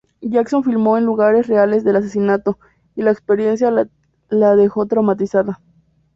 [0.21, 2.57] Jackson filmó en lugares reales del asesinato,
[2.95, 3.71] y la experiencia
[4.29, 5.61] la dejó traumatizada.